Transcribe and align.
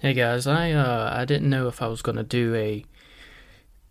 Hey 0.00 0.14
guys, 0.14 0.46
I 0.46 0.70
uh 0.70 1.10
I 1.12 1.24
didn't 1.24 1.50
know 1.50 1.66
if 1.66 1.82
I 1.82 1.88
was 1.88 2.02
gonna 2.02 2.22
do 2.22 2.54
a 2.54 2.84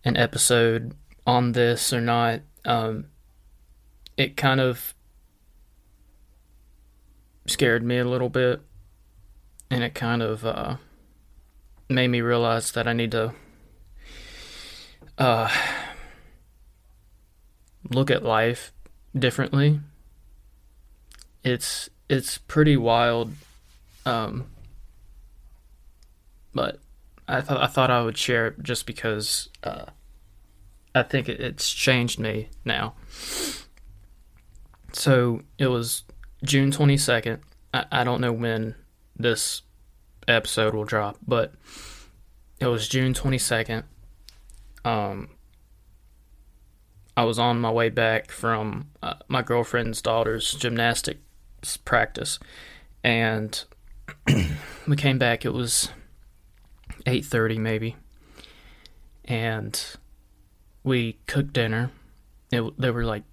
an 0.06 0.16
episode 0.16 0.94
on 1.26 1.52
this 1.52 1.92
or 1.92 2.00
not. 2.00 2.40
Um 2.64 3.08
it 4.16 4.34
kind 4.34 4.58
of 4.58 4.94
scared 7.46 7.82
me 7.82 7.98
a 7.98 8.06
little 8.06 8.30
bit 8.30 8.62
and 9.70 9.84
it 9.84 9.94
kind 9.94 10.22
of 10.22 10.46
uh 10.46 10.76
made 11.90 12.08
me 12.08 12.22
realize 12.22 12.72
that 12.72 12.88
I 12.88 12.94
need 12.94 13.10
to 13.10 13.34
uh 15.18 15.54
look 17.90 18.10
at 18.10 18.22
life 18.24 18.72
differently. 19.14 19.80
It's 21.44 21.90
it's 22.08 22.38
pretty 22.38 22.78
wild 22.78 23.34
um 24.06 24.46
but 26.54 26.80
I 27.28 27.40
thought 27.42 27.62
I 27.62 27.66
thought 27.66 27.90
I 27.90 28.02
would 28.02 28.16
share 28.16 28.48
it 28.48 28.62
just 28.62 28.86
because 28.86 29.50
uh, 29.62 29.86
I 30.94 31.02
think 31.02 31.28
it, 31.28 31.40
it's 31.40 31.70
changed 31.70 32.18
me 32.18 32.48
now. 32.64 32.94
So 34.92 35.42
it 35.58 35.66
was 35.66 36.04
June 36.42 36.70
twenty 36.70 36.96
second. 36.96 37.40
I, 37.74 37.84
I 37.92 38.04
don't 38.04 38.20
know 38.20 38.32
when 38.32 38.74
this 39.16 39.62
episode 40.26 40.74
will 40.74 40.84
drop, 40.84 41.18
but 41.26 41.52
it 42.58 42.66
was 42.66 42.88
June 42.88 43.12
twenty 43.12 43.38
second. 43.38 43.84
Um, 44.84 45.28
I 47.14 47.24
was 47.24 47.38
on 47.38 47.60
my 47.60 47.70
way 47.70 47.90
back 47.90 48.30
from 48.30 48.88
uh, 49.02 49.14
my 49.26 49.42
girlfriend's 49.42 50.00
daughter's 50.00 50.54
gymnastics 50.54 51.76
practice, 51.84 52.38
and 53.04 53.64
we 54.86 54.96
came 54.96 55.18
back. 55.18 55.44
It 55.44 55.52
was 55.52 55.90
8:30 57.06 57.58
maybe, 57.58 57.96
and 59.24 59.80
we 60.82 61.18
cooked 61.26 61.52
dinner. 61.52 61.90
It, 62.50 62.62
they 62.78 62.90
were 62.90 63.04
like 63.04 63.24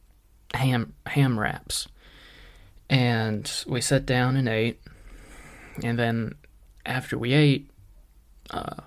ham 0.53 0.93
ham 1.05 1.39
wraps, 1.39 1.87
and 2.89 3.49
we 3.67 3.81
sat 3.81 4.05
down 4.05 4.35
and 4.35 4.47
ate. 4.47 4.81
And 5.83 5.99
then 5.99 6.35
after 6.85 7.17
we 7.17 7.33
ate, 7.33 7.69
uh, 8.49 8.81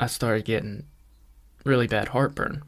I 0.00 0.06
started 0.06 0.44
getting 0.44 0.84
really 1.64 1.86
bad 1.86 2.08
heartburn. 2.08 2.62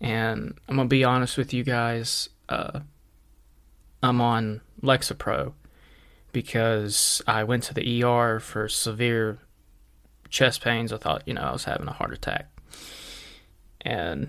And 0.00 0.58
I'm 0.68 0.76
gonna 0.76 0.88
be 0.88 1.04
honest 1.04 1.36
with 1.36 1.52
you 1.52 1.64
guys. 1.64 2.28
Uh, 2.48 2.80
I'm 4.02 4.20
on 4.20 4.60
Lexapro 4.82 5.54
because 6.32 7.22
I 7.26 7.44
went 7.44 7.62
to 7.64 7.74
the 7.74 8.04
ER 8.04 8.38
for 8.38 8.68
severe 8.68 9.38
chest 10.28 10.62
pains. 10.62 10.92
I 10.92 10.98
thought, 10.98 11.22
you 11.26 11.34
know, 11.34 11.42
I 11.42 11.52
was 11.52 11.64
having 11.64 11.88
a 11.88 11.92
heart 11.92 12.12
attack. 12.12 12.48
And 13.80 14.28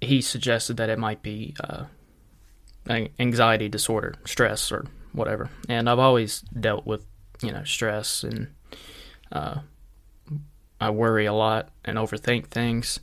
he 0.00 0.20
suggested 0.20 0.76
that 0.76 0.88
it 0.88 0.98
might 0.98 1.22
be 1.22 1.54
uh, 1.62 1.84
anxiety 3.18 3.68
disorder, 3.68 4.14
stress, 4.24 4.70
or 4.70 4.86
whatever. 5.12 5.50
And 5.68 5.90
I've 5.90 5.98
always 5.98 6.40
dealt 6.40 6.86
with, 6.86 7.04
you 7.42 7.52
know, 7.52 7.64
stress 7.64 8.22
and 8.22 8.48
uh, 9.32 9.60
I 10.80 10.90
worry 10.90 11.26
a 11.26 11.32
lot 11.32 11.70
and 11.84 11.98
overthink 11.98 12.46
things. 12.46 13.00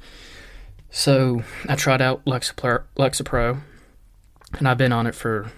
So 0.90 1.44
I 1.68 1.76
tried 1.76 2.02
out 2.02 2.24
Lexapro, 2.26 2.84
Lexapro 2.96 3.62
and 4.58 4.68
I've 4.68 4.78
been 4.78 4.94
on 4.94 5.08
it 5.08 5.16
for 5.16 5.52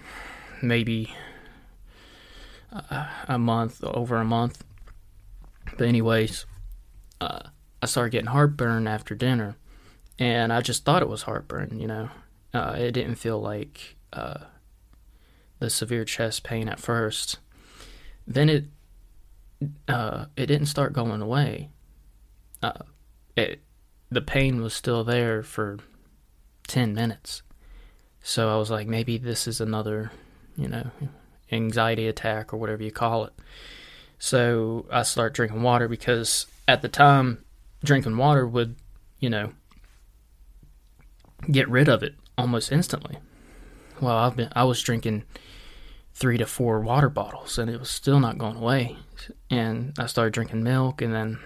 maybe 0.62 1.14
uh, 2.72 3.06
a 3.28 3.38
month, 3.38 3.82
over 3.84 4.16
a 4.16 4.24
month. 4.24 4.64
But 5.78 5.86
anyways, 5.86 6.44
uh, 7.20 7.44
I 7.80 7.86
started 7.86 8.10
getting 8.10 8.26
heartburn 8.26 8.86
after 8.86 9.14
dinner, 9.14 9.56
and 10.18 10.52
I 10.52 10.60
just 10.60 10.84
thought 10.84 11.02
it 11.02 11.08
was 11.08 11.22
heartburn. 11.22 11.78
You 11.80 11.86
know, 11.86 12.08
uh, 12.52 12.74
it 12.76 12.92
didn't 12.92 13.14
feel 13.14 13.40
like 13.40 13.96
uh, 14.12 14.40
the 15.60 15.70
severe 15.70 16.04
chest 16.04 16.42
pain 16.42 16.68
at 16.68 16.80
first. 16.80 17.38
Then 18.26 18.50
it 18.50 18.64
uh, 19.86 20.26
it 20.36 20.46
didn't 20.46 20.66
start 20.66 20.92
going 20.92 21.22
away. 21.22 21.70
Uh, 22.60 22.72
it 23.36 23.62
the 24.10 24.20
pain 24.20 24.60
was 24.60 24.74
still 24.74 25.04
there 25.04 25.44
for 25.44 25.78
ten 26.66 26.92
minutes. 26.92 27.42
So 28.20 28.52
I 28.52 28.56
was 28.56 28.68
like, 28.68 28.88
maybe 28.88 29.16
this 29.16 29.46
is 29.46 29.60
another, 29.60 30.10
you 30.56 30.68
know, 30.68 30.90
anxiety 31.52 32.08
attack 32.08 32.52
or 32.52 32.56
whatever 32.56 32.82
you 32.82 32.90
call 32.90 33.24
it. 33.24 33.32
So 34.18 34.86
I 34.90 35.02
start 35.02 35.34
drinking 35.34 35.62
water 35.62 35.88
because 35.88 36.46
at 36.66 36.82
the 36.82 36.88
time, 36.88 37.44
drinking 37.84 38.16
water 38.16 38.46
would, 38.46 38.76
you 39.20 39.30
know, 39.30 39.52
get 41.50 41.68
rid 41.68 41.88
of 41.88 42.02
it 42.02 42.14
almost 42.36 42.72
instantly. 42.72 43.18
Well, 44.00 44.16
I've 44.16 44.36
been 44.36 44.50
I 44.54 44.64
was 44.64 44.82
drinking 44.82 45.24
three 46.14 46.38
to 46.38 46.46
four 46.46 46.80
water 46.80 47.08
bottles 47.08 47.58
and 47.58 47.70
it 47.70 47.78
was 47.78 47.90
still 47.90 48.20
not 48.20 48.38
going 48.38 48.56
away. 48.56 48.96
And 49.50 49.92
I 49.98 50.06
started 50.06 50.34
drinking 50.34 50.62
milk 50.62 51.00
and 51.00 51.14
then 51.14 51.38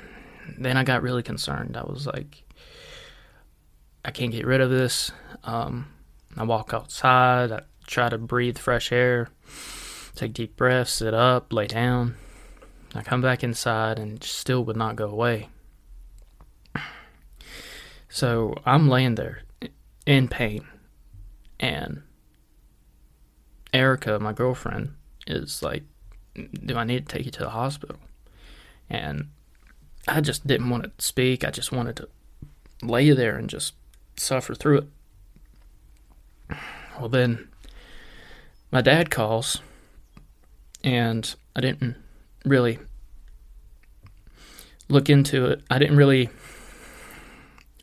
then 0.59 0.77
I 0.77 0.85
got 0.85 1.03
really 1.03 1.23
concerned. 1.23 1.77
I 1.77 1.83
was 1.83 2.07
like 2.07 2.43
I 4.05 4.11
can't 4.11 4.33
get 4.33 4.47
rid 4.47 4.61
of 4.61 4.71
this. 4.71 5.13
Um, 5.45 5.93
I 6.37 6.45
walk 6.45 6.73
outside, 6.75 7.53
I 7.53 7.63
try 7.87 8.09
to 8.09 8.19
breathe 8.19 8.59
fresh 8.59 8.91
air, 8.91 9.29
take 10.15 10.33
deep 10.33 10.57
breaths, 10.57 10.93
sit 10.93 11.15
up, 11.15 11.53
lay 11.53 11.67
down. 11.67 12.17
I 12.95 13.03
come 13.03 13.23
back 13.23 13.43
inside 13.43 13.99
and 13.99 14.23
still 14.23 14.65
would 14.65 14.77
not 14.77 14.97
go 14.97 15.09
away. 15.09 15.49
So 18.09 18.55
I'm 18.67 18.89
laying 18.89 19.15
there 19.15 19.43
in 20.05 20.29
pain, 20.29 20.67
and 21.59 22.03
Erica, 23.73 24.19
my 24.19 24.35
girlfriend, 24.35 24.95
is 25.27 25.63
like, 25.63 25.85
Do 26.35 26.77
I 26.77 26.85
need 26.85 27.09
to 27.09 27.17
take 27.17 27.25
you 27.25 27.33
to 27.33 27.45
the 27.45 27.51
hospital? 27.51 27.97
And 28.91 29.29
I 30.07 30.21
just 30.21 30.47
didn't 30.47 30.69
want 30.69 30.85
to 30.85 30.91
speak. 31.03 31.45
I 31.45 31.51
just 31.51 31.73
wanted 31.73 31.97
to 31.97 32.09
lay 32.83 33.11
there 33.13 33.37
and 33.37 33.49
just 33.49 33.75
suffer 34.17 34.55
through 34.55 34.79
it. 36.51 36.59
Well, 36.99 37.09
then 37.09 37.49
my 38.71 38.83
dad 38.83 39.11
calls, 39.11 39.63
and 40.85 41.35
I 41.57 41.63
didn't 41.63 41.97
really 42.45 42.79
look 44.89 45.09
into 45.09 45.47
it. 45.47 45.63
I 45.71 45.79
didn't 45.79 45.97
really 45.97 46.31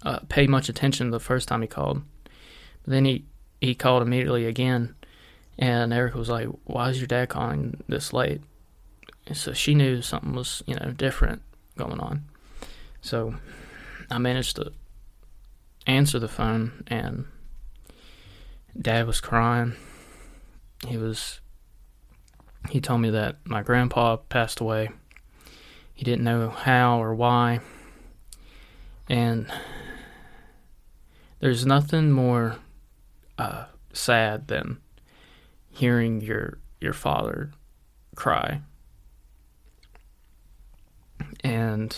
uh, 0.04 0.20
pay 0.30 0.48
much 0.48 0.70
attention 0.70 1.10
the 1.10 1.20
first 1.20 1.48
time 1.48 1.62
he 1.62 1.68
called. 1.68 2.02
But 2.84 2.92
then 2.92 3.06
he, 3.06 3.26
he 3.60 3.76
called 3.76 4.02
immediately 4.02 4.46
again, 4.46 4.96
and 5.58 5.94
Erica 5.94 6.18
was 6.18 6.30
like, 6.30 6.48
Why 6.66 6.90
is 6.90 7.00
your 7.00 7.08
dad 7.08 7.30
calling 7.30 7.84
this 7.88 8.14
late? 8.14 8.42
And 9.28 9.36
so 9.36 9.54
she 9.54 9.76
knew 9.76 10.02
something 10.02 10.34
was, 10.34 10.64
you 10.66 10.76
know, 10.76 10.92
different 10.92 11.42
going 11.78 12.00
on. 12.00 12.26
So 13.02 13.36
I 14.10 14.18
managed 14.18 14.56
to 14.56 14.72
answer 15.86 16.20
the 16.20 16.28
phone, 16.28 16.84
and 16.88 17.26
dad 18.80 19.08
was 19.08 19.20
crying. 19.20 19.76
He 20.88 20.98
was 20.98 21.42
he 22.68 22.82
told 22.82 23.02
me 23.02 23.10
that 23.12 23.38
my 23.46 23.64
grandpa 23.64 24.18
passed 24.18 24.60
away. 24.60 24.90
He 25.94 26.04
didn't 26.04 26.24
know 26.24 26.50
how 26.50 27.02
or 27.02 27.16
why. 27.16 27.62
And 29.08 29.52
there's 31.40 31.66
nothing 31.66 32.12
more 32.12 32.58
uh, 33.38 33.66
sad 33.94 34.48
than 34.48 34.80
hearing 35.72 36.22
your 36.22 36.60
your 36.80 36.94
father 36.94 37.52
cry. 38.16 38.62
And 41.44 41.96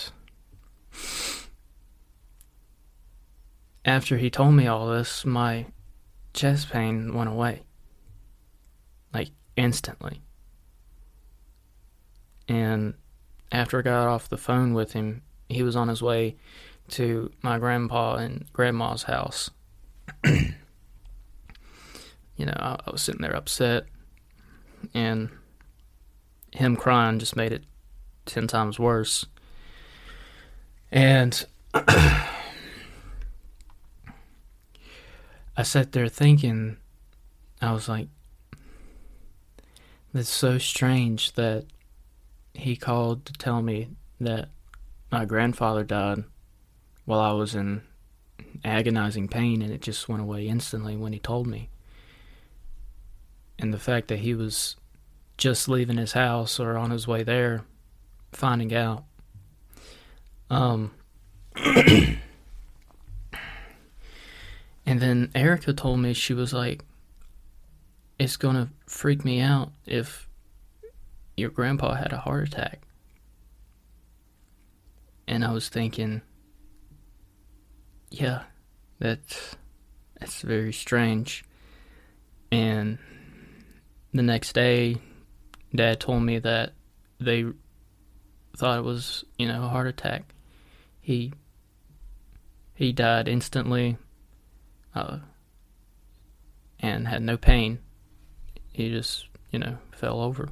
after 3.84 4.18
he 4.18 4.30
told 4.30 4.54
me 4.54 4.68
all 4.68 4.88
this, 4.88 5.25
my 5.25 5.66
chest 6.34 6.69
pain 6.69 7.13
went 7.13 7.30
away. 7.30 7.63
Like 9.13 9.30
instantly. 9.56 10.22
And 12.51 12.95
after 13.50 13.80
I 13.80 13.81
got 13.81 14.09
off 14.09 14.27
the 14.27 14.38
phone 14.38 14.74
with 14.74 14.92
him, 14.92 15.21
he 15.48 15.63
was 15.63 15.77
on 15.77 15.88
his 15.88 16.01
way 16.01 16.36
to 16.89 17.31
my 17.42 17.57
grandpa 17.57 18.15
and 18.15 18.45
grandma's 18.51 19.03
house. 19.03 19.50
you 20.25 20.51
know, 22.38 22.57
I, 22.57 22.77
I, 22.86 22.92
was 22.92 23.01
sitting 23.01 23.21
there 23.21 23.33
upset, 23.33 23.86
and 24.94 25.30
him 26.51 26.75
crying 26.75 27.19
just 27.19 27.38
made 27.38 27.53
it 27.53 27.63
ten 28.25 28.48
times 28.48 28.77
worse. 28.77 29.25
And 30.92 31.45
I 31.74 32.27
sat 35.63 35.94
there 35.94 36.09
thinking, 36.09 36.75
I 37.62 37.71
was 37.71 37.88
like, 37.88 38.09
it's 40.13 40.27
so 40.27 40.57
strange 40.57 41.31
that 41.33 41.63
he 42.53 42.75
called 42.75 43.25
to 43.25 43.33
tell 43.33 43.62
me 43.62 43.89
that 44.19 44.50
my 45.12 45.25
grandfather 45.25 45.83
died 45.83 46.24
while 47.06 47.19
I 47.19 47.31
was 47.33 47.56
in 47.56 47.81
agonizing 48.63 49.27
pain, 49.27 49.62
and 49.62 49.71
it 49.71 49.81
just 49.81 50.07
went 50.07 50.21
away 50.21 50.48
instantly 50.48 50.95
when 50.95 51.13
he 51.13 51.19
told 51.19 51.48
me. 51.48 51.69
And 53.59 53.74
the 53.74 53.80
fact 53.80 54.07
that 54.07 54.19
he 54.19 54.33
was 54.33 54.75
just 55.38 55.68
leaving 55.68 55.98
his 55.98 56.13
house 56.13 56.59
or 56.59 56.77
on 56.77 56.92
his 56.92 57.07
way 57.07 57.24
there, 57.24 57.63
finding 58.31 58.74
out. 58.74 59.03
Um, 60.50 60.92
and 61.56 62.19
then 64.86 65.31
Erica 65.33 65.74
told 65.74 66.00
me 66.00 66.13
she 66.13 66.33
was 66.33 66.53
like, 66.53 66.83
"It's 68.19 68.38
gonna 68.38 68.69
freak 68.86 69.25
me 69.25 69.39
out 69.39 69.71
if 69.86 70.27
your 71.42 71.50
grandpa 71.50 71.96
had 71.96 72.14
a 72.14 72.18
heart 72.18 72.48
attack." 72.48 72.84
And 75.28 75.44
I 75.44 75.52
was 75.52 75.70
thinking, 75.70 76.22
yeah, 78.12 78.44
that's 79.00 79.56
that's 80.20 80.42
very 80.42 80.74
strange. 80.74 81.44
And 82.52 83.00
the 84.14 84.22
next 84.22 84.54
day, 84.54 84.98
Dad 85.74 86.00
told 86.00 86.22
me 86.24 86.40
that 86.40 86.74
they 87.20 87.46
thought 88.58 88.80
it 88.80 88.84
was, 88.84 89.24
you 89.38 89.48
know, 89.48 89.64
a 89.64 89.70
heart 89.70 89.88
attack. 89.88 90.36
He 91.00 91.34
he 92.76 92.92
died 92.92 93.28
instantly, 93.28 93.98
uh, 94.94 95.20
and 96.80 97.08
had 97.08 97.24
no 97.24 97.38
pain. 97.38 97.80
He 98.74 98.90
just, 98.90 99.28
you 99.52 99.60
know, 99.60 99.78
fell 99.92 100.20
over. 100.20 100.50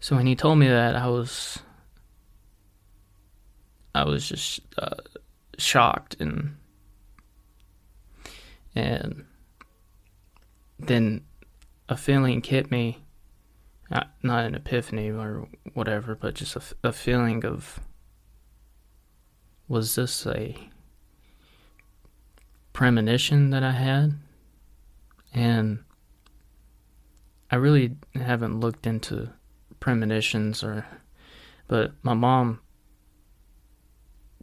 So 0.00 0.16
when 0.16 0.26
he 0.26 0.34
told 0.34 0.58
me 0.58 0.68
that, 0.68 0.96
I 0.96 1.06
was 1.08 1.60
I 3.94 4.04
was 4.04 4.28
just 4.28 4.60
uh, 4.78 4.96
shocked 5.58 6.16
and 6.18 6.56
and 8.74 9.24
then 10.78 11.22
a 11.88 11.96
feeling 11.96 12.42
hit 12.42 12.70
me. 12.70 12.98
Not, 13.90 14.10
not 14.22 14.44
an 14.46 14.54
epiphany 14.54 15.10
or 15.10 15.46
whatever 15.74 16.14
but 16.14 16.34
just 16.34 16.56
a, 16.56 16.62
a 16.82 16.92
feeling 16.92 17.44
of 17.44 17.80
was 19.68 19.94
this 19.94 20.26
a 20.26 20.56
premonition 22.72 23.50
that 23.50 23.62
i 23.62 23.72
had? 23.72 24.14
And 25.32 25.83
i 27.50 27.56
really 27.56 27.96
haven't 28.14 28.60
looked 28.60 28.86
into 28.86 29.30
premonitions 29.80 30.62
or 30.62 30.86
but 31.66 31.92
my 32.02 32.14
mom 32.14 32.60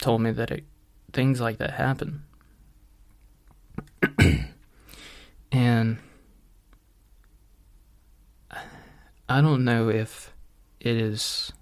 told 0.01 0.21
me 0.21 0.31
that 0.31 0.51
it, 0.51 0.65
things 1.13 1.39
like 1.39 1.59
that 1.59 1.71
happen. 1.71 2.23
and 5.51 5.99
I 9.29 9.41
don't 9.41 9.63
know 9.63 9.89
if 9.89 10.33
it 10.79 10.97
is 10.97 11.53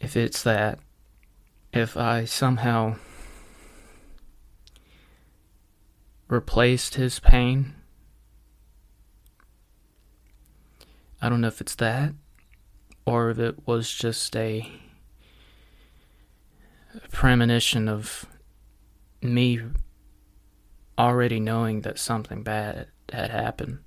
if 0.00 0.16
it's 0.16 0.42
that 0.42 0.80
if 1.72 1.96
I 1.96 2.24
somehow 2.24 2.96
replaced 6.28 6.96
his 6.96 7.20
pain. 7.20 7.74
I 11.22 11.28
don't 11.28 11.40
know 11.40 11.48
if 11.48 11.60
it's 11.60 11.74
that 11.76 12.14
or 13.04 13.30
if 13.30 13.38
it 13.38 13.66
was 13.66 13.92
just 13.92 14.34
a 14.36 14.70
premonition 17.10 17.88
of 17.88 18.26
me 19.22 19.60
already 20.98 21.40
knowing 21.40 21.82
that 21.82 21.98
something 21.98 22.42
bad 22.42 22.88
had 23.12 23.30
happened. 23.30 23.78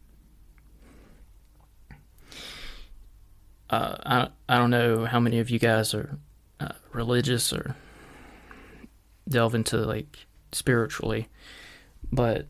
Uh, 3.70 3.96
I 4.06 4.28
I 4.48 4.58
don't 4.58 4.70
know 4.70 5.06
how 5.06 5.20
many 5.20 5.40
of 5.40 5.50
you 5.50 5.58
guys 5.58 5.94
are 5.94 6.20
uh, 6.60 6.74
religious 6.92 7.52
or 7.52 7.76
delve 9.28 9.56
into 9.56 9.78
like 9.78 10.28
spiritually, 10.52 11.30
but 12.12 12.48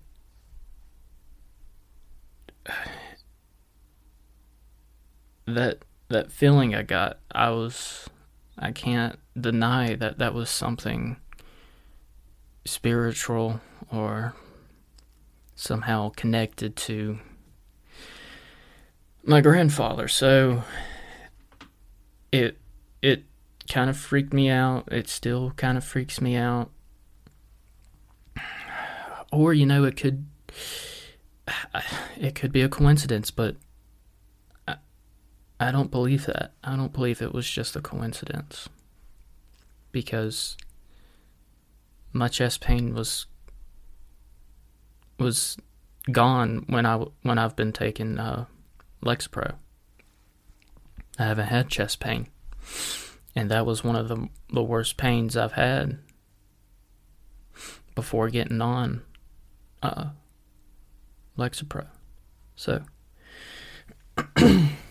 that 5.45 5.80
that 6.10 6.31
feeling 6.31 6.75
I 6.75 6.84
got, 6.84 7.19
I 7.31 7.50
was 7.50 8.10
I 8.57 8.72
can't 8.72 9.18
deny 9.40 9.95
that 9.95 10.19
that 10.19 10.34
was 10.34 10.50
something 10.50 11.18
spiritual 12.66 13.60
or 13.92 14.34
somehow 15.56 16.10
connected 16.16 16.75
to 16.75 17.19
my 19.24 19.42
grandfather. 19.42 20.07
So 20.07 20.63
it 22.31 22.57
it 23.01 23.24
kind 23.69 23.90
of 23.90 23.98
freaked 23.98 24.34
me 24.34 24.50
out. 24.50 24.92
It 24.92 25.07
still 25.10 25.51
kind 25.51 25.78
of 25.78 25.84
freaks 25.84 26.22
me 26.22 26.36
out. 26.36 26.69
Or 29.31 29.54
you 29.54 29.66
know, 29.66 29.84
it 29.84 29.98
could 29.98 30.25
it 32.18 32.36
could 32.36 32.51
be 32.51 32.62
a 32.62 32.69
coincidence, 32.69 33.31
but 33.31 33.56
I 35.59 35.71
don't 35.71 35.91
believe 35.91 36.25
that. 36.25 36.53
I 36.63 36.75
don't 36.75 36.94
believe 36.94 37.21
it 37.21 37.33
was 37.33 37.50
just 37.50 37.75
a 37.75 37.81
coincidence 37.81 38.67
because 39.91 40.57
my 42.11 42.27
chest 42.27 42.61
pain 42.61 42.94
was 42.94 43.27
was 45.19 45.57
gone 46.11 46.65
when 46.67 46.85
I 46.85 46.97
when 47.21 47.38
I've 47.38 47.55
been 47.55 47.71
taking 47.71 48.19
uh, 48.19 48.45
Lexapro. 49.03 49.55
I 51.17 51.25
haven't 51.25 51.47
had 51.47 51.69
chest 51.69 51.99
pain, 51.99 52.27
and 53.35 53.49
that 53.51 53.65
was 53.65 53.83
one 53.83 53.95
of 53.95 54.07
the 54.07 54.29
the 54.51 54.63
worst 54.63 54.97
pains 54.97 55.38
I've 55.38 55.53
had 55.53 55.99
before 57.95 58.29
getting 58.29 58.61
on 58.61 59.03
uh, 59.81 60.09
Lexapro. 61.38 61.88
So 62.56 62.83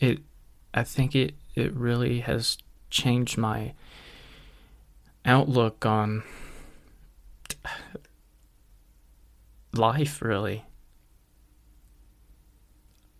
it, 0.00 0.20
I 0.74 0.82
think 0.82 1.14
it 1.14 1.34
it 1.54 1.72
really 1.74 2.20
has 2.20 2.58
changed 2.88 3.36
my 3.36 3.74
outlook 5.24 5.84
on 5.84 6.22
life 9.74 10.22
really. 10.22 10.64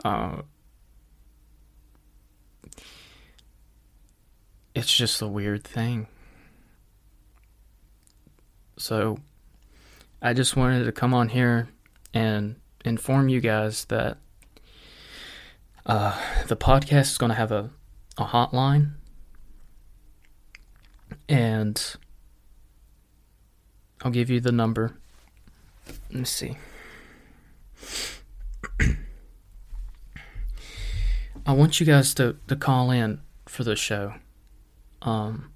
Uh, 0.03 0.43
it's 4.75 4.97
just 4.97 5.21
a 5.21 5.29
weird 5.29 5.63
thing. 5.63 6.07
So 8.79 9.19
i 10.23 10.33
just 10.33 10.57
wanted 10.57 10.85
to 10.85 10.93
come 10.93 11.15
on 11.15 11.29
here 11.29 11.69
and 12.13 12.57
inform 12.85 13.29
you 13.29 13.41
guys 13.41 13.85
that 13.87 14.19
uh, 15.87 16.19
the 16.47 16.57
podcast 16.57 17.13
is 17.13 17.19
going 17.19 17.31
to 17.31 17.37
have 17.37 17.53
a 17.53 17.71
a 18.21 18.27
hotline 18.27 18.93
and 21.29 21.97
I'll 24.03 24.11
give 24.11 24.31
you 24.31 24.41
the 24.41 24.53
number. 24.53 24.97
Let 26.11 26.19
me 26.21 26.25
see. 26.25 26.57
I 31.47 31.53
want 31.53 31.81
you 31.81 31.87
guys 31.87 32.15
to, 32.15 32.37
to 32.49 32.57
call 32.57 32.91
in 32.91 33.21
for 33.47 33.65
the 33.65 33.77
show. 33.77 34.15
Um, 35.03 35.53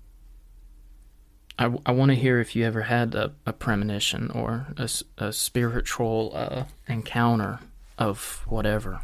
I, 1.59 1.73
I 1.87 1.93
want 1.93 2.11
to 2.11 2.17
hear 2.17 2.41
if 2.41 2.57
you 2.57 2.65
ever 2.65 2.83
had 2.83 3.15
a, 3.15 3.33
a 3.47 3.53
premonition 3.53 4.31
or 4.31 4.67
a, 4.77 4.89
a 5.19 5.33
spiritual 5.33 6.33
uh, 6.35 6.65
encounter 6.89 7.61
of 7.99 8.45
whatever. 8.47 9.01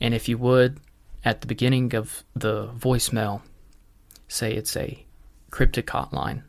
And 0.00 0.14
if 0.14 0.28
you 0.28 0.38
would, 0.38 0.80
at 1.24 1.40
the 1.40 1.46
beginning 1.46 1.94
of 1.94 2.24
the 2.34 2.68
voicemail, 2.68 3.42
say 4.28 4.52
it's 4.52 4.76
a 4.76 5.04
cryptic 5.50 5.86
hotline, 5.86 6.42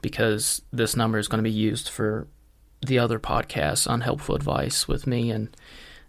because 0.00 0.62
this 0.72 0.96
number 0.96 1.18
is 1.18 1.28
going 1.28 1.38
to 1.38 1.48
be 1.48 1.50
used 1.50 1.88
for 1.88 2.26
the 2.84 2.98
other 2.98 3.18
podcasts 3.18 3.86
Unhelpful 3.86 4.34
Advice 4.34 4.86
with 4.86 5.06
me 5.06 5.30
and 5.30 5.56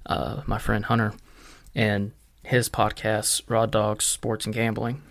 uh, 0.06 0.42
my 0.46 0.58
friend 0.58 0.86
Hunter, 0.86 1.14
and 1.74 2.12
his 2.44 2.70
podcast, 2.70 3.42
Raw 3.48 3.66
Dogs, 3.66 4.06
Sports, 4.06 4.46
and 4.46 4.54
Gambling. 4.54 5.02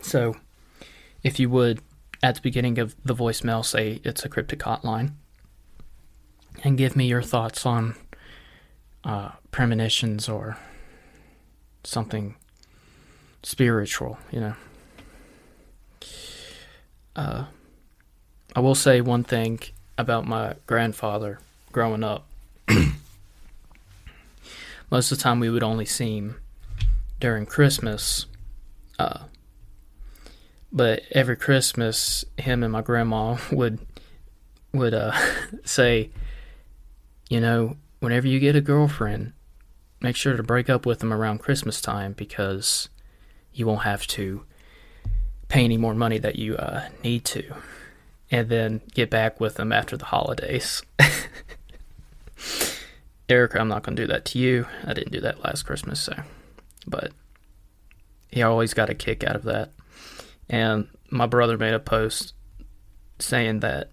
So, 0.00 0.36
if 1.22 1.38
you 1.38 1.50
would, 1.50 1.80
at 2.22 2.36
the 2.36 2.40
beginning 2.40 2.78
of 2.78 2.96
the 3.04 3.14
voicemail, 3.14 3.64
say 3.64 4.00
it's 4.02 4.24
a 4.24 4.28
cryptic 4.28 4.60
hotline, 4.60 5.12
and 6.64 6.78
give 6.78 6.96
me 6.96 7.06
your 7.06 7.22
thoughts 7.22 7.66
on 7.66 7.96
uh, 9.06 9.30
premonitions 9.52 10.28
or 10.28 10.58
something 11.84 12.34
spiritual, 13.42 14.18
you 14.32 14.40
know. 14.40 14.54
Uh, 17.14 17.44
I 18.54 18.60
will 18.60 18.74
say 18.74 19.00
one 19.00 19.22
thing 19.24 19.60
about 19.96 20.26
my 20.26 20.56
grandfather 20.66 21.38
growing 21.72 22.02
up. 22.04 22.26
Most 24.90 25.12
of 25.12 25.18
the 25.18 25.22
time, 25.22 25.40
we 25.40 25.50
would 25.50 25.62
only 25.62 25.86
see 25.86 26.16
him 26.18 26.40
during 27.20 27.46
Christmas. 27.46 28.26
Uh, 28.98 29.20
but 30.72 31.02
every 31.12 31.36
Christmas, 31.36 32.24
him 32.36 32.62
and 32.62 32.72
my 32.72 32.82
grandma 32.82 33.36
would 33.52 33.78
would 34.72 34.94
uh, 34.94 35.12
say, 35.64 36.10
you 37.30 37.40
know, 37.40 37.76
whenever 38.00 38.26
you 38.26 38.38
get 38.38 38.56
a 38.56 38.60
girlfriend, 38.60 39.32
make 40.00 40.16
sure 40.16 40.36
to 40.36 40.42
break 40.42 40.68
up 40.68 40.86
with 40.86 41.00
them 41.00 41.12
around 41.12 41.38
Christmas 41.38 41.80
time 41.80 42.12
because 42.12 42.88
you 43.52 43.66
won't 43.66 43.82
have 43.82 44.06
to 44.06 44.44
pay 45.48 45.64
any 45.64 45.76
more 45.76 45.94
money 45.94 46.18
that 46.18 46.36
you 46.36 46.56
uh, 46.56 46.88
need 47.02 47.24
to, 47.24 47.54
and 48.30 48.48
then 48.48 48.80
get 48.94 49.10
back 49.10 49.40
with 49.40 49.54
them 49.54 49.72
after 49.72 49.96
the 49.96 50.06
holidays. 50.06 50.82
Erica, 53.28 53.60
I'm 53.60 53.68
not 53.68 53.82
going 53.82 53.96
to 53.96 54.02
do 54.02 54.06
that 54.08 54.24
to 54.26 54.38
you. 54.38 54.66
I 54.84 54.92
didn't 54.92 55.12
do 55.12 55.20
that 55.20 55.42
last 55.42 55.64
Christmas, 55.64 56.00
so. 56.00 56.14
But 56.86 57.12
he 58.30 58.42
always 58.42 58.74
got 58.74 58.90
a 58.90 58.94
kick 58.94 59.24
out 59.24 59.36
of 59.36 59.44
that. 59.44 59.70
And 60.48 60.88
my 61.10 61.26
brother 61.26 61.58
made 61.58 61.74
a 61.74 61.80
post 61.80 62.34
saying 63.18 63.60
that 63.60 63.90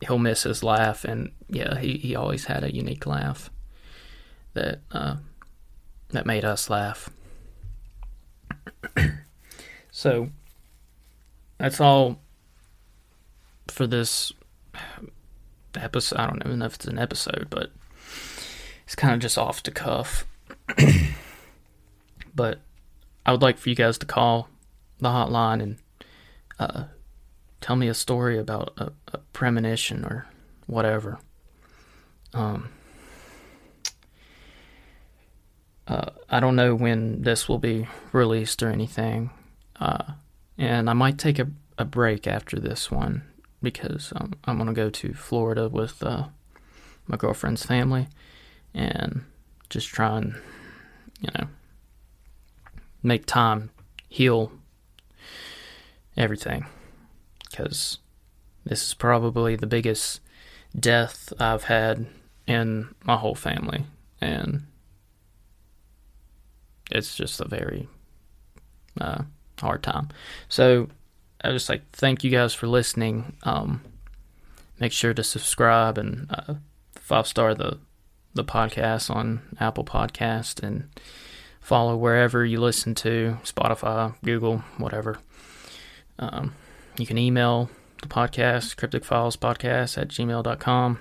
he'll 0.00 0.18
miss 0.18 0.42
his 0.42 0.62
laugh, 0.62 1.04
and 1.04 1.32
yeah, 1.48 1.78
he, 1.78 1.98
he 1.98 2.16
always 2.16 2.46
had 2.46 2.64
a 2.64 2.74
unique 2.74 3.06
laugh 3.06 3.50
that 4.54 4.80
uh, 4.92 5.16
that 6.10 6.26
made 6.26 6.44
us 6.44 6.68
laugh. 6.70 7.10
so 9.90 10.28
that's 11.58 11.80
all 11.80 12.20
for 13.68 13.86
this 13.86 14.32
episode. 15.74 16.18
I 16.18 16.26
don't 16.26 16.42
even 16.44 16.58
know 16.58 16.66
if 16.66 16.74
it's 16.74 16.86
an 16.86 16.98
episode, 16.98 17.48
but 17.50 17.70
it's 18.84 18.94
kind 18.94 19.14
of 19.14 19.20
just 19.20 19.38
off 19.38 19.62
the 19.62 19.70
cuff. 19.70 20.26
but 22.34 22.60
I 23.24 23.32
would 23.32 23.42
like 23.42 23.58
for 23.58 23.68
you 23.68 23.74
guys 23.74 23.98
to 23.98 24.06
call 24.06 24.48
the 25.00 25.08
hotline 25.08 25.62
and 25.62 25.76
uh, 26.58 26.84
tell 27.60 27.76
me 27.76 27.88
a 27.88 27.94
story 27.94 28.38
about 28.38 28.72
a, 28.76 28.92
a 29.12 29.18
premonition 29.32 30.04
or 30.04 30.26
whatever. 30.66 31.18
Um, 32.34 32.68
uh, 35.88 36.10
I 36.28 36.40
don't 36.40 36.56
know 36.56 36.74
when 36.74 37.22
this 37.22 37.48
will 37.48 37.58
be 37.58 37.86
released 38.12 38.62
or 38.62 38.70
anything. 38.70 39.30
Uh, 39.78 40.12
and 40.58 40.90
I 40.90 40.92
might 40.92 41.18
take 41.18 41.38
a, 41.38 41.48
a 41.78 41.84
break 41.84 42.26
after 42.26 42.58
this 42.58 42.90
one 42.90 43.22
because 43.62 44.12
um, 44.16 44.34
I'm 44.44 44.56
going 44.56 44.68
to 44.68 44.72
go 44.72 44.90
to 44.90 45.14
Florida 45.14 45.68
with 45.68 46.02
uh, 46.02 46.26
my 47.06 47.16
girlfriend's 47.16 47.64
family 47.64 48.08
and 48.74 49.24
just 49.70 49.88
try 49.88 50.18
and, 50.18 50.34
you 51.20 51.28
know, 51.36 51.46
make 53.02 53.26
time 53.26 53.70
heal 54.08 54.50
everything 56.16 56.66
because 57.56 57.98
this 58.64 58.86
is 58.86 58.94
probably 58.94 59.56
the 59.56 59.66
biggest 59.66 60.20
death 60.78 61.32
I've 61.38 61.64
had 61.64 62.06
in 62.46 62.94
my 63.04 63.16
whole 63.16 63.34
family 63.34 63.86
and 64.20 64.66
it's 66.90 67.16
just 67.16 67.40
a 67.40 67.48
very 67.48 67.88
uh, 69.00 69.22
hard 69.58 69.82
time. 69.82 70.08
So 70.48 70.88
I 71.42 71.50
just 71.50 71.68
like 71.68 71.90
thank 71.92 72.24
you 72.24 72.30
guys 72.30 72.54
for 72.54 72.66
listening. 72.66 73.36
Um, 73.42 73.82
make 74.78 74.92
sure 74.92 75.14
to 75.14 75.24
subscribe 75.24 75.98
and 75.98 76.30
uh, 76.30 76.54
five 76.94 77.26
star 77.26 77.54
the 77.54 77.78
the 78.34 78.44
podcast 78.44 79.14
on 79.14 79.40
Apple 79.58 79.84
Podcast 79.84 80.62
and 80.62 80.88
follow 81.60 81.96
wherever 81.96 82.44
you 82.44 82.60
listen 82.60 82.94
to 82.96 83.38
Spotify, 83.42 84.14
Google, 84.22 84.58
whatever. 84.76 85.18
Um, 86.18 86.54
you 86.98 87.06
can 87.06 87.18
email 87.18 87.70
the 88.02 88.08
podcast, 88.08 88.76
Cryptic 88.76 89.04
Files 89.04 89.36
Podcast 89.36 89.98
at 89.98 90.08
gmail.com. 90.08 90.98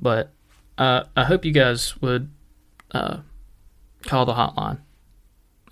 But 0.00 0.32
uh, 0.78 1.04
I 1.16 1.24
hope 1.24 1.44
you 1.44 1.52
guys 1.52 2.00
would 2.00 2.30
uh, 2.92 3.18
call 4.02 4.26
the 4.26 4.34
hotline. 4.34 4.78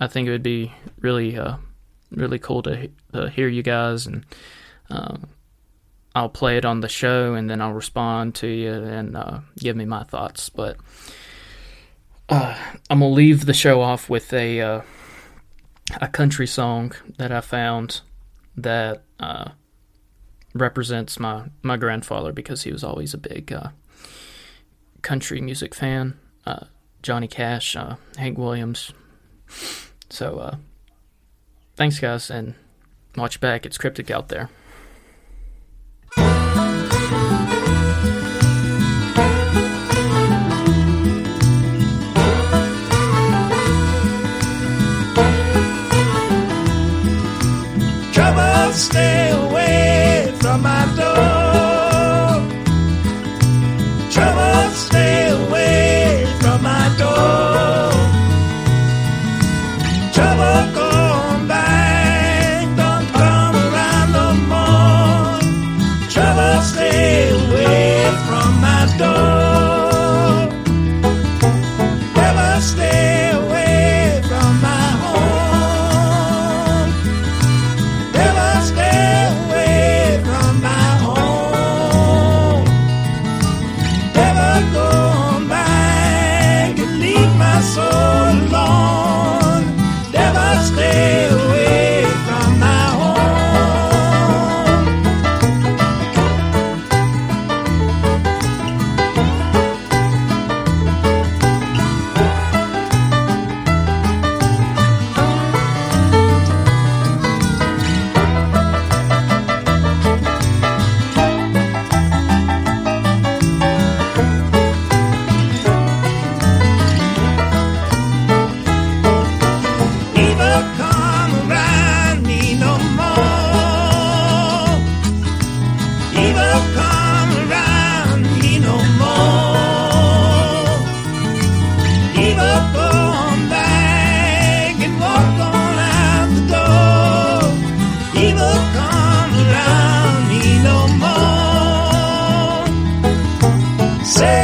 I 0.00 0.06
think 0.06 0.28
it 0.28 0.30
would 0.30 0.42
be 0.42 0.72
really 1.00 1.36
uh, 1.36 1.56
really 2.10 2.38
cool 2.38 2.62
to, 2.62 2.90
to 3.12 3.28
hear 3.30 3.48
you 3.48 3.62
guys, 3.62 4.06
and 4.06 4.24
uh, 4.90 5.16
I'll 6.14 6.28
play 6.28 6.56
it 6.56 6.64
on 6.64 6.80
the 6.80 6.88
show, 6.88 7.34
and 7.34 7.50
then 7.50 7.60
I'll 7.60 7.72
respond 7.72 8.34
to 8.36 8.46
you 8.46 8.72
and 8.72 9.16
uh, 9.16 9.40
give 9.56 9.76
me 9.76 9.84
my 9.84 10.04
thoughts. 10.04 10.48
But 10.48 10.76
uh, 12.28 12.56
I'm 12.90 13.00
gonna 13.00 13.12
leave 13.12 13.46
the 13.46 13.54
show 13.54 13.80
off 13.80 14.08
with 14.08 14.32
a 14.32 14.60
uh, 14.60 14.80
a 16.00 16.08
country 16.08 16.46
song 16.46 16.92
that 17.16 17.32
I 17.32 17.40
found 17.40 18.02
that 18.56 19.02
uh, 19.20 19.50
represents 20.54 21.18
my 21.18 21.44
my 21.62 21.76
grandfather 21.76 22.32
because 22.32 22.62
he 22.62 22.72
was 22.72 22.84
always 22.84 23.14
a 23.14 23.18
big 23.18 23.52
uh, 23.52 23.68
country 25.02 25.40
music 25.40 25.74
fan. 25.74 26.18
Johnny 27.00 27.28
Cash, 27.28 27.76
Hank 28.16 28.36
Williams. 28.38 28.92
So, 30.10 30.58
Thanks, 31.78 32.00
guys, 32.00 32.28
and 32.28 32.56
watch 33.16 33.38
back. 33.38 33.64
It's 33.64 33.78
cryptic 33.78 34.10
out 34.10 34.30
there. 34.30 34.50
Stay 48.78 49.30
away 49.30 50.32
from 50.40 50.62
my 50.62 50.94
door. 50.96 51.07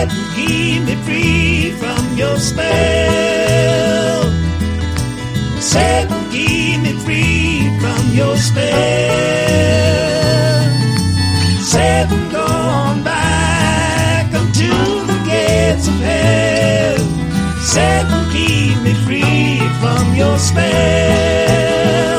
Set 0.04 0.12
keep 0.34 0.82
me 0.84 0.94
free 0.96 1.70
from 1.80 2.14
your 2.14 2.36
spell. 2.36 4.22
Set 5.58 6.08
keep 6.30 6.80
me 6.82 6.92
free 7.04 7.70
from 7.80 8.12
your 8.12 8.36
spell. 8.36 8.66
Set 11.62 12.10
go 12.30 12.44
on 12.44 13.02
back 13.02 14.26
unto 14.34 14.68
the 15.06 15.18
gates 15.24 15.88
of 15.88 15.94
hell. 15.94 16.98
Set 17.62 18.06
keep 18.30 18.76
me 18.82 18.92
free 19.06 19.58
from 19.80 20.14
your 20.14 20.38
spell. 20.38 22.13